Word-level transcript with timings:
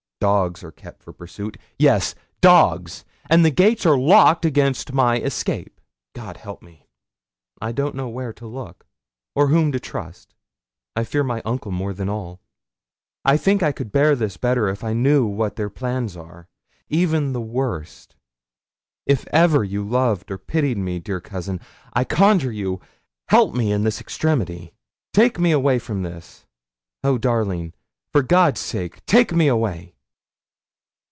Dogs 0.21 0.63
are 0.63 0.71
kept 0.71 1.01
for 1.01 1.13
pursuit 1.13 1.57
yes, 1.79 2.13
dogs! 2.41 3.03
and 3.27 3.43
the 3.43 3.49
gates 3.49 3.87
are 3.87 3.97
locked 3.97 4.45
against 4.45 4.93
my 4.93 5.17
escape. 5.19 5.81
God 6.13 6.37
help 6.37 6.61
me! 6.61 6.85
I 7.59 7.71
don't 7.71 7.95
know 7.95 8.07
where 8.07 8.31
to 8.33 8.45
look, 8.45 8.85
or 9.33 9.47
whom 9.47 9.71
to 9.71 9.79
trust. 9.79 10.35
I 10.95 11.05
fear 11.05 11.23
my 11.23 11.41
uncle 11.43 11.71
more 11.71 11.91
than 11.91 12.07
all. 12.07 12.39
I 13.25 13.35
think 13.35 13.63
I 13.63 13.71
could 13.71 13.91
bear 13.91 14.15
this 14.15 14.37
better 14.37 14.67
if 14.67 14.83
I 14.83 14.93
knew 14.93 15.25
what 15.25 15.55
their 15.55 15.71
plans 15.71 16.15
are, 16.15 16.47
even 16.87 17.33
the 17.33 17.41
worst. 17.41 18.15
If 19.07 19.25
ever 19.29 19.63
you 19.63 19.83
loved 19.83 20.29
or 20.29 20.37
pitied 20.37 20.77
me, 20.77 20.99
dear 20.99 21.19
cousin, 21.19 21.59
I 21.93 22.03
conjure 22.03 22.51
you, 22.51 22.79
help 23.29 23.55
me 23.55 23.71
in 23.71 23.83
this 23.85 23.99
extremity. 23.99 24.75
Take 25.13 25.39
me 25.39 25.49
away 25.51 25.79
from 25.79 26.03
this. 26.03 26.45
Oh, 27.03 27.17
darling, 27.17 27.73
for 28.11 28.21
God's 28.21 28.59
sake 28.59 29.03
take 29.07 29.33
me 29.33 29.47
away! 29.47 29.95